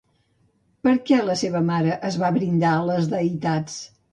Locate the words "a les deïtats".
2.79-3.79